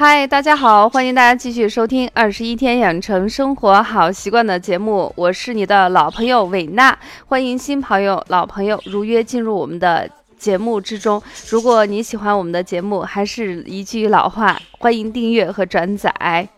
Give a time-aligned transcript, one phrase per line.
[0.00, 10.08] 嗨，大家好，欢迎大家继续收听《二十一天养成生活好习惯》的节目，我是你的老朋友伟娜，欢迎新朋友、老朋友如约进入我们的
[10.38, 11.22] 节目之中。
[11.50, 16.48] 如果你喜欢我们的节目，还是一句老话，欢迎订阅和转载。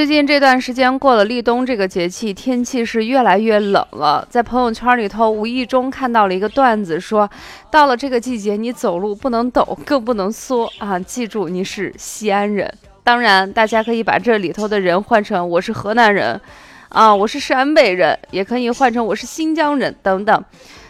[0.00, 4.26] 最近这段时间过了立冬这个节气，天气是越来越冷了。
[4.30, 7.28] 在朋友圈里头，无意中看到了一个段子，说
[7.70, 10.98] 到了这个季节，你走路不能抖，更不能缩啊！
[10.98, 12.72] 记住，你是西安人。
[13.04, 16.40] 当然，大家可以把这里头的人换成我是河南人，
[16.88, 20.42] 啊，我是陕北人，也可以换成我是新疆人等等。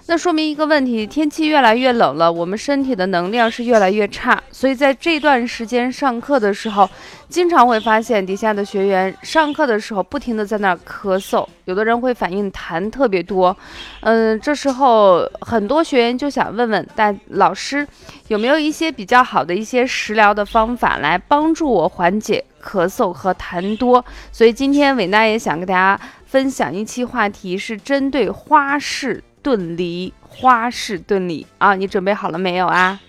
[0.07, 6.89] 那说明一个问题，天气越来越冷了，我们身体的能量是越来越差，所以在这段时间上课的时候，
[7.29, 13.57] 经常会发现底下的学员上课的时候不停的在那儿咳嗽，有的人会反映痰特别多，
[14.01, 17.87] 嗯，这时候很多学员就想问问大老师，
[18.27, 24.05] 有没有一些比较好的一些食疗的方法来帮助我缓解咳嗽和痰多？
[24.33, 29.23] 所以今天伟娜也想跟大家分享一期话题，是针对花式。
[29.43, 31.74] 炖梨，花式炖梨啊！
[31.74, 33.01] 你准备好了没有啊？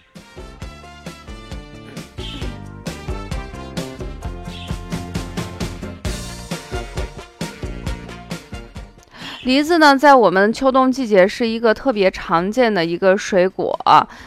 [9.44, 13.78] 梨子呢，在我们秋冬季节是一个特别常见的一个水果。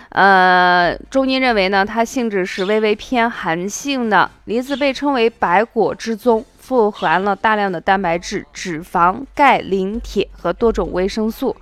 [0.09, 4.29] 呃，中医认为呢，它性质是微微偏寒性的。
[4.47, 6.45] 梨子被称为百果之宗。
[6.65, 11.55] 富含了大量的蛋白质、脂肪、钙、磷、铁和多种维生素。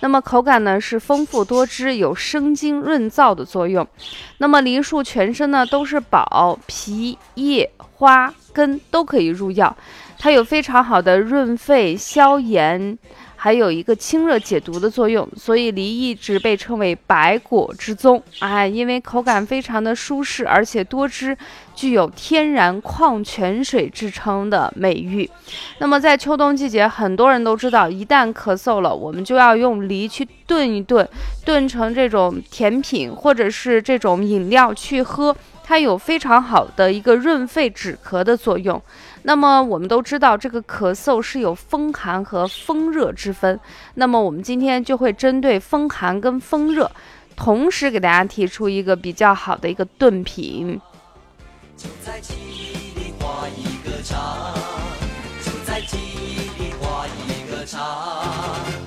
[0.00, 3.86] 那么口感呢是丰富多汁，有生津润燥的作用。
[4.38, 9.76] 那么梨树全身呢都是宝，皮、叶、花、根都可以入药，
[10.18, 12.98] 它有非常好的润肺消炎。
[13.40, 21.38] 还有一个清热解毒的作用，所以梨一直被称为百果之宗哎，因为口感非常的舒适，而且多汁，
[21.72, 25.30] 具有天然矿泉水之称的美誉。
[25.78, 31.08] 那么在秋冬季节，很多人都知道，一旦咳嗽了，我们就要用梨去炖一炖，
[31.44, 35.34] 炖成这种甜品或者是这种饮料去喝，
[35.68, 38.82] 它有非常好的一个润肺止咳的作用。
[39.24, 43.60] 那么我们都知道，这个咳嗽是有风寒和风热之分。
[43.96, 46.90] 那么我们今天就会针对风寒跟风热，
[47.36, 50.80] 同时给大家提出一个比较好的一个炖品。
[51.76, 54.54] 就在记忆里画一个叉，
[55.44, 58.77] 就在记忆里画一个叉。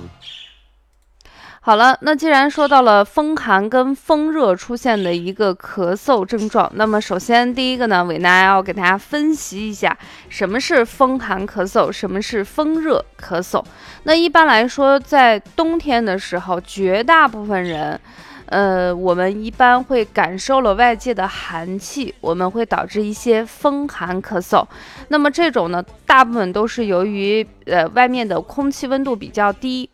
[1.64, 9.96] 好了，那既然说到了风寒跟风热出现的一个咳嗽症状，那么首先第一个呢，伟娜要给大家分析一下
[10.28, 13.64] 什么是风寒咳嗽，什么是风热咳嗽。
[14.06, 18.02] 那一般来说，在冬天的时候，绝大部分人，
[18.48, 24.66] 呃，我们一般会感受了外界的寒气，我们会导致一些风寒咳嗽。
[25.10, 29.88] 那么这种呢，大部分都是由于呃外面的空气温度比较低。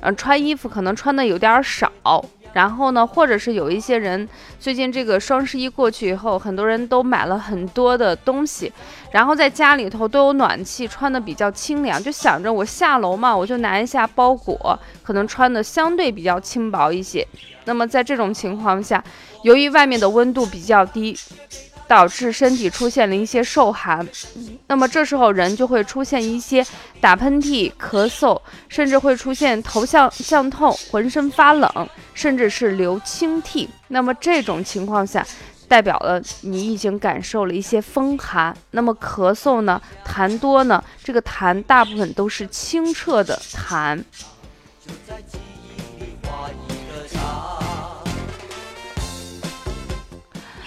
[0.00, 1.90] 嗯，穿衣服可能穿的有点少，
[2.52, 8.72] 然后呢，或者是有一些人最近这个双十一过去以后，很多人都买了很多的东西，
[9.10, 17.26] 然后在家里头都有暖气，穿的比较清凉，就想着我下楼嘛，我就拿一下包裹，可能穿的相对比较轻薄一些。
[17.64, 19.02] 那么在这种情况下，
[19.42, 21.18] 由于外面的温度比较低。
[21.88, 24.06] 导致身体出现了一些受寒，
[24.66, 26.64] 那么这时候人就会出现一些
[27.00, 33.68] 打喷嚏、咳嗽，甚至会出现头项项痛、浑身发冷，甚至是流清涕。
[33.88, 35.24] 那么这种情况下，
[35.68, 38.56] 代表了你已经感受了一些风寒。
[38.72, 44.02] 那么咳嗽呢，痰多呢，这个痰大部分都是清澈的痰。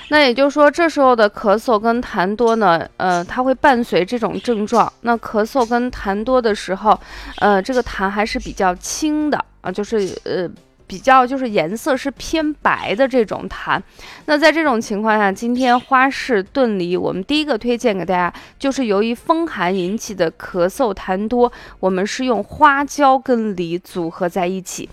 [0.09, 4.91] 那也就是说，这时候的咳嗽跟痰多呢，呃，它会伴随这种症状。
[5.01, 6.99] 那咳嗽跟痰多的时候，
[7.37, 10.49] 呃，这个痰还是比较清的啊，就是呃，
[10.87, 13.79] 比较就是颜色是偏白的这种痰。
[14.25, 24.89] 那在这种情况下，今天花式炖梨，我们第一个推荐给大家，就是由于风寒引起的咳嗽痰多，我们是用花椒跟梨组合在一起。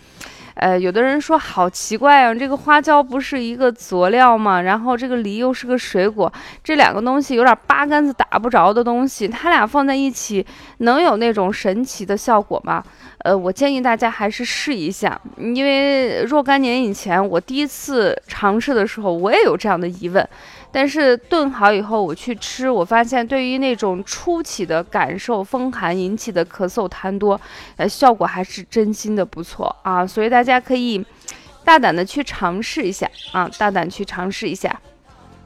[0.57, 4.63] 呃，有的人说好奇怪啊，这个花椒不是一个佐料吗？
[4.63, 6.33] 然后这个梨又是个水果，
[6.65, 10.45] 这两个东西有点八竿子打不着的东西，它俩放在一起
[10.79, 12.83] 能有那种神奇的效果吗？
[13.19, 20.27] 呃，我建议大家还是试一下，因为若干年以前我第一次尝试的时候，我也有这样的疑问。
[20.77, 27.41] 但是炖好以后，我去吃，我发现对于那种初期的感受风寒引起的咳嗽痰多，
[27.77, 30.07] 呃，效果还是真心的不错啊。
[30.07, 31.03] 所以大家可以
[31.65, 34.79] 大胆的去尝试一下啊，大胆去尝试一下。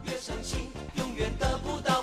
[0.04, 0.62] 越伤心
[0.96, 1.99] 永远得不到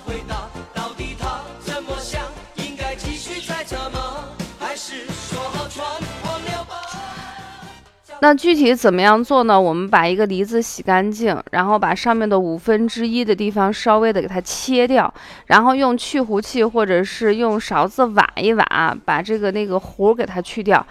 [8.20, 9.60] 那具体怎么样做呢？
[9.60, 15.14] 我们把一个梨子洗干净，然后把上面的五分之一的地方稍微的给它切掉，
[15.46, 20.86] 然后用去核器或者是用勺子挖一挖，把这个那个核给它去掉。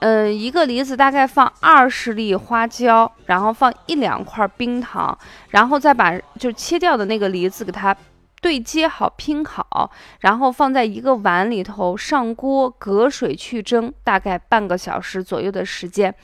[0.00, 7.94] 嗯，一个梨子大概放二十粒花椒，然后放一两块冰糖，然后再把就切掉的那个梨子给它。
[8.40, 9.90] 对接好，拼好，
[10.20, 16.14] 然后放在一个碗里头，上锅隔水去蒸，大概半个小时左右的时间。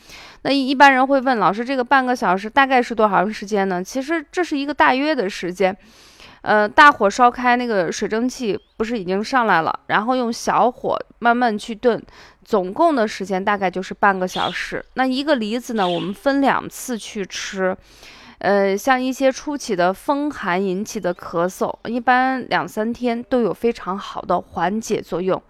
[0.42, 3.82] 那一般人会问老师，这个半个小时大概是多长时间呢？
[3.82, 5.76] 其实这是一个大约的时间。
[6.42, 12.00] 呃，大火烧开那个水蒸气，不是已经上来了，然后用小火慢慢去炖，
[12.44, 14.84] 总共的时间大概就是半个小时。
[14.92, 17.74] 那一个梨子呢，我们分两次去吃。
[18.38, 25.40] 呃，像一些初期的风寒引起的咳嗽，一般两三天都有非常好的缓解作用。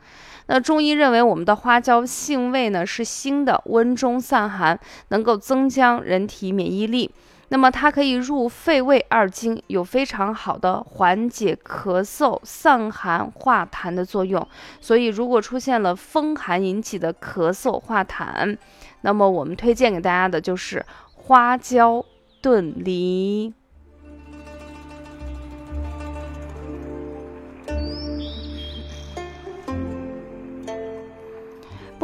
[0.47, 4.79] 那中医认为，我们的花椒性味呢是辛的，温中散寒，
[5.09, 7.11] 能够增强人体免疫力。
[7.49, 14.47] 那么它可以入肺胃二经，有非常好的缓解咳嗽、散寒化痰的作用。
[14.81, 18.57] 所以，如果出现了风寒引起的咳嗽化痰，
[19.01, 20.85] 那么我们推荐给大家的就是
[21.15, 22.05] 花椒。
[22.45, 23.55] 炖梨，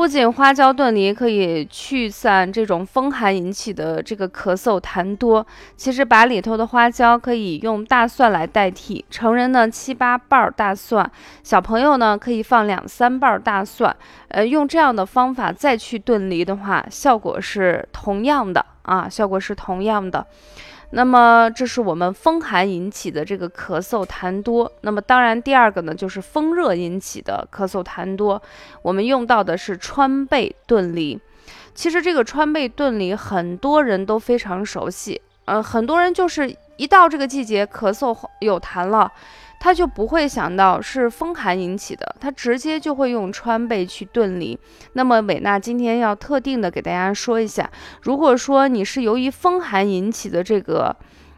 [0.00, 9.04] 不仅花椒炖梨可以去散这种风寒引起的这个咳嗽痰多，其实把里头的花椒可以用大蒜来代替。
[9.10, 11.12] 成人呢七八瓣大蒜，
[11.42, 13.94] 小朋友呢可以放两三瓣大蒜。
[14.28, 18.64] 呃，用这样的方法再去炖梨的话，效果是同样的。
[18.84, 20.26] 啊，效果是同样的。
[20.92, 24.70] 那么，这是我们风寒引起的这个咳嗽痰多。
[24.80, 28.42] 那么，当然第二个呢，就是风热引起的咳嗽痰多。
[28.82, 31.18] 我们用到的是川贝炖梨。
[31.74, 35.20] 其实这个川贝炖梨很多人都非常熟悉。
[35.44, 39.10] 呃，很多人就是一到这个季节咳嗽有痰了。
[39.60, 44.58] 他就不会想到是风寒引起的，他直接就会用川贝去炖梨。
[44.94, 47.70] 那么伟娜今天要特定的给大家说一下，
[48.00, 50.96] 如果说你是由于风寒引起的这个，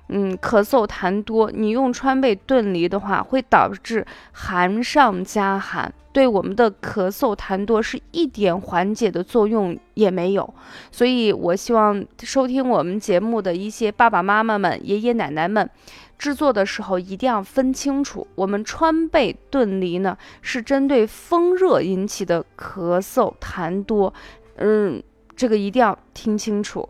[0.08, 10.54] 嗯，咳嗽痰多，你用川贝炖梨的话，会导致寒上加寒，对我们的咳嗽痰多是一点缓解的作用也没有。
[10.92, 15.68] 所以我希望收听我们节目的一些爸爸妈妈们、爷爷奶奶们。
[16.22, 24.14] 制作的时候一定要分清楚，我们川贝炖梨呢是针对风热引起的咳嗽痰多，
[24.54, 25.02] 嗯，
[25.34, 26.88] 这个一定要听清楚。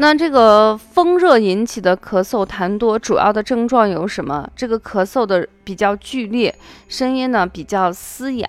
[0.00, 4.48] 那这个风热引起的咳嗽痰多，主要的症状有什么？
[4.54, 6.54] 这个咳嗽的比较剧烈，
[6.86, 8.48] 声音呢比较嘶哑，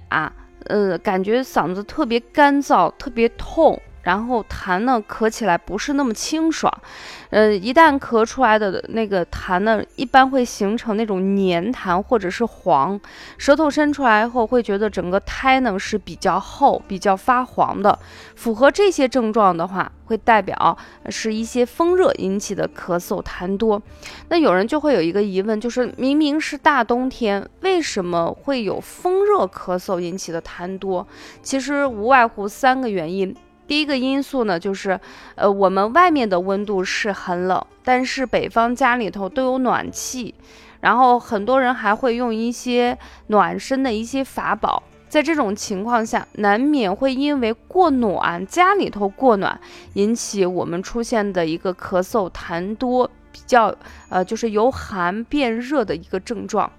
[0.66, 3.82] 呃，感觉嗓子特别干燥，特别痛。
[4.04, 6.74] 然后痰呢，咳起来不是那么清爽，
[7.30, 13.00] 呃，一旦咳出来的那个痰呢，一般会形成那种黏痰或者是黄，
[13.38, 18.00] 舌头伸出来后会觉得整个苔呢是比较厚、比较发黄的。
[18.36, 20.78] 符合这些症状的话，会代表
[21.10, 23.82] 是一些风热引起的咳嗽痰多。
[24.30, 31.06] 那有人就会有一个疑问，就是明明是大冬天，为什么会有风热咳嗽引起的痰多？
[31.44, 33.36] 其实无外乎三个原因。
[33.70, 35.00] 第一个因素呢，就是，
[35.36, 40.34] 呃，我们外面的温度是很冷，但是北方家里头都有暖气，
[40.80, 42.98] 然后很多人还会用一些
[43.28, 49.62] 暖身的一些法宝，在这种情况下，难免会因为过暖，家里头过暖，
[49.94, 53.72] 引起我们出现的一个咳嗽痰多，比较，
[54.10, 56.72] 呃，就是由寒变热的一个症状。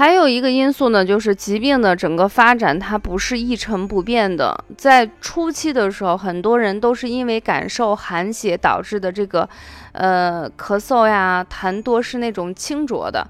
[0.00, 4.64] 还有一个因素呢，就是疾病的整个发展，它不是一成不变的。
[4.74, 9.46] 在初期的时候，很多人都是因为感受寒邪导致的这个，
[9.92, 13.26] 呃，咳嗽呀、痰多是那种清浊的。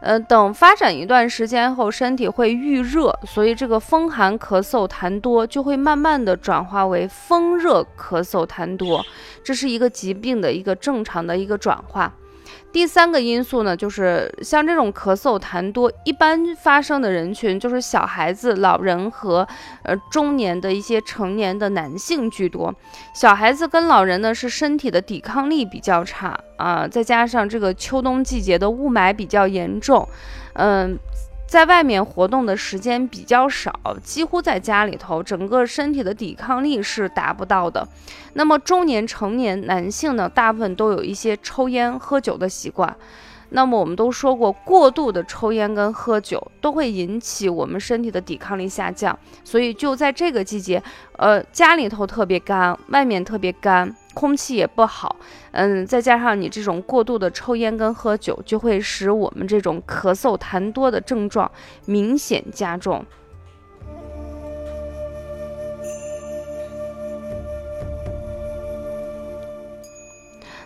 [0.00, 9.04] 呃，等发展一段时间后，身体会遇热，所以这个风寒咳嗽痰多就会慢慢的转化为风热咳嗽痰多，
[9.44, 12.10] 这是一个疾病的一个正常的一个转化。
[12.74, 19.46] 第三个因素呢，就是像这种咳嗽痰多，一般发生的人群就是小孩子、老人和
[19.84, 22.74] 呃中年的一些成年的男性居多。
[23.14, 30.08] 小孩子跟老人呢是身体的抵抗力比较差啊，再加上这个秋冬季节的雾霾比较严重，
[30.54, 30.98] 嗯。
[31.46, 33.72] 在外面活动的时间比较少，
[34.02, 37.86] 几乎在家里头，整个身体的抵抗力是达不到的。
[38.32, 42.96] 那么中年成年男性呢，大部分都有一些抽烟喝酒的习惯。
[43.50, 49.16] 那么我们都说过，过度的抽烟跟喝酒都会引起我们身体的抵抗力下降。
[49.44, 50.82] 所以就在这个季节，
[51.18, 53.94] 呃，家里头特别干，外面特别干。
[54.14, 55.16] 空气也不好，
[55.50, 61.50] 嗯，再加上你这种过度的抽烟跟喝酒，就会使我们这种咳嗽痰多的症状
[61.86, 63.04] 明显加重。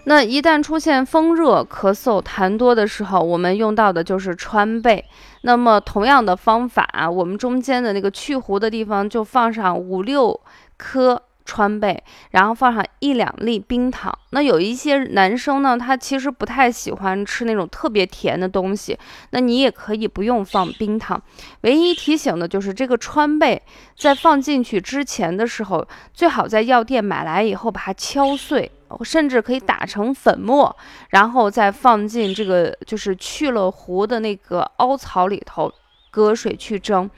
[0.05, 5.05] 那一旦出现风热、咳嗽、痰多的时候，我们用到的就是川贝。
[5.43, 10.41] 那么同样的方法，我们中间的那个去核的地方就放上五六
[10.79, 11.23] 颗。
[11.49, 11.99] 川贝，
[12.33, 14.17] 然后放上一两粒冰糖。
[14.33, 18.99] 那有一些男生呢，他其实不太喜欢吃那种特别甜的东西，
[19.31, 21.21] 那你也可以不用放冰糖。
[21.63, 23.61] 唯一提醒的就是这个川贝
[23.97, 28.71] 在放进去之前的时候，最好在药店买来以后把它敲碎，
[29.03, 30.77] 甚至可以打成粉末，
[31.09, 35.73] 然后再放进这个就是去了核的那个凹槽里头。
[36.19, 37.09] 隔水去蒸，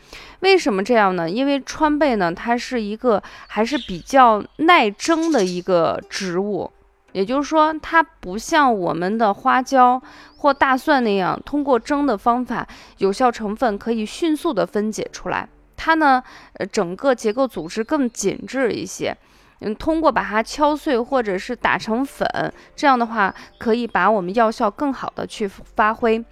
[0.41, 1.31] 为什么这样呢？
[1.31, 6.71] 因为川贝呢，它是一个还是比较耐蒸的一个植物，
[7.13, 10.03] 也就是说，它不像我们的花椒
[10.37, 15.49] 或大蒜那样，通过蒸的方法，有效成分可以迅速的分解出来。
[15.79, 16.23] 它呢，
[16.59, 19.17] 呃，整个结构组织更紧致一些。
[19.63, 22.29] 嗯，通过把它敲碎或者是打成粉，
[22.77, 26.23] 这样的话，可以把我们药效更好的去发挥。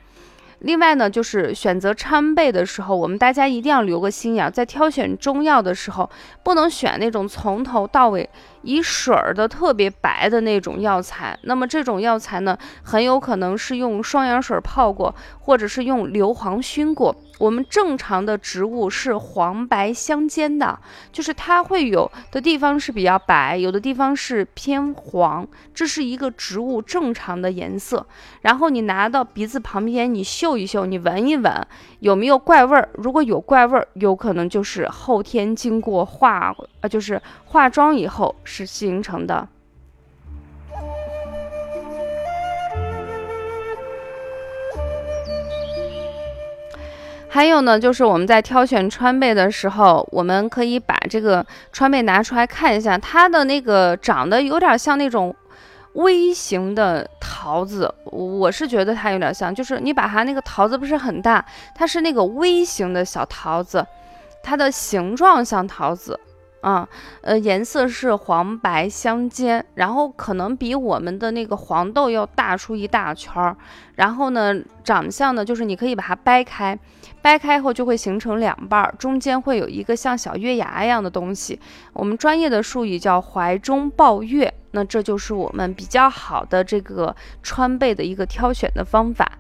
[0.61, 6.11] 另外呢，就是选择川贝的时候，我们大家一定要留个心眼，在挑选中药的时候，
[6.43, 8.29] 不能选那种从头到尾
[8.63, 11.39] 以水儿的特别白的那种药材。
[11.43, 17.15] 那么这种药材呢，很有可能是用双氧水泡过，或者是用硫磺熏过。
[17.39, 20.79] 我们正常的植物是黄白相间的，
[21.13, 28.05] 就是它会有的地方是比较白，有的地方是偏黄，这是一个植物正常的颜色。
[28.43, 31.67] 然后你拿到鼻子旁边，你嗅一嗅，你闻一闻，
[32.01, 32.89] 有没有怪味儿？
[32.95, 39.49] 如果有怪味儿，有可能就是后天经过化，呃，就是化妆以后是形成的。
[47.39, 55.33] 还有呢，就是我们在挑选川贝的时候，我们可以把这个川贝拿出来看一下，它的那个长得有点像那种
[55.93, 61.45] 微型的桃子，我是觉得它有点像，就是你把它那个桃子不是很大，
[61.77, 63.87] 它是那个微型的小桃子，
[64.43, 66.19] 它的形状像桃子。
[66.61, 66.89] 啊，
[67.23, 73.57] 呃，颜色是黄白相间，然后可能比我们的那个黄豆要大出一大圈儿。
[73.95, 76.79] 然后呢，长相呢，就是你可以把它掰开，
[77.23, 81.61] 掰开后就会形成两半儿，中间会有一个像小月牙一样的东西。
[81.93, 84.53] 我们专业的术语叫怀中抱月。
[84.73, 89.33] 那这就是我们比较好的这个川贝的一个挑选的方法。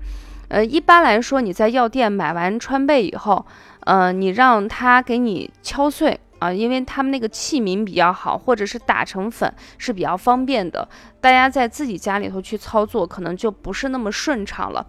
[0.48, 3.44] 呃，一般来说，你在药店买完川贝以后，
[3.80, 6.18] 呃，你让他给你敲碎。
[6.38, 10.88] 啊，因为他们那个器皿比较好，或者是打成粉是比较方便的，
[11.20, 14.86] 大家在自己家里头去操作，可能就不是那么顺畅了。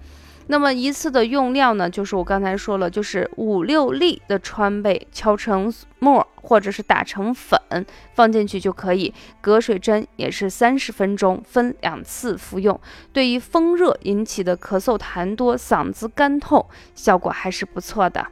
[0.52, 7.60] 那么一次的用量呢，就是我刚才说了，就是五六粒的川贝敲成沫，或者是打成粉
[8.16, 12.80] 放进去就可以，隔水蒸也是三十分钟，分两次服用。
[13.14, 16.66] 对于风热引起的咳嗽痰多、嗓子干痛，
[16.96, 18.26] 效果还是不错的。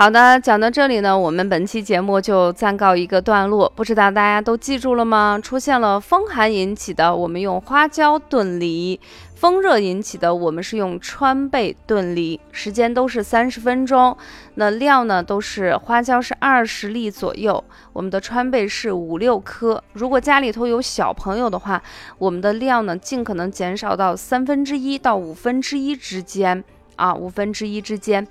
[0.00, 3.70] 好的，讲到这里呢，我们本期节目就暂告一个段落。
[3.76, 5.38] 不知道大家都记住了吗？
[5.42, 8.98] 出现了风寒引起的，我们用花椒炖梨；
[9.34, 12.40] 风热引起的，我们是用川贝炖梨。
[12.50, 14.16] 时间都是三十分钟。
[14.54, 19.84] 那料呢，都是花椒是二十粒左右，我们的川贝是五六颗。
[19.92, 21.82] 如果家里头有小朋友的话，
[22.16, 26.64] 我们的料呢，尽可能减少到三分之一到五分之一之间
[27.00, 28.26] 啊，五分之一之间。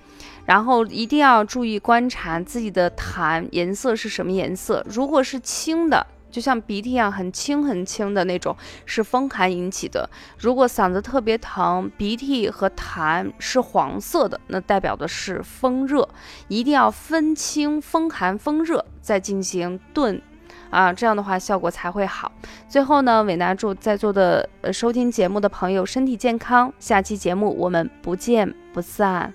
[0.45, 4.85] 然后一定要注意观察自己的痰颜色是什么颜色。
[4.89, 10.07] 如果是青的，就像鼻涕一样很轻很轻的那种，是风寒引起的；
[10.37, 16.07] 如果嗓子特别疼，鼻涕和痰是黄色的，那代表的是风热。
[16.47, 20.21] 一定要分清风寒、风热，再进行炖，
[20.69, 22.31] 啊，这样的话效果才会好。
[22.67, 29.33] 最后呢，伟娜祝在座的收听节目的朋友身体健康，下期节目我们不见不散。